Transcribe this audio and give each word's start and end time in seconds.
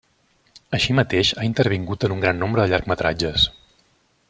Així 0.77 0.95
mateix, 0.99 1.31
ha 1.41 1.45
intervingut 1.49 2.07
en 2.09 2.15
un 2.17 2.25
gran 2.25 2.41
nombre 2.45 2.65
de 2.65 2.73
llargmetratges. 2.73 3.47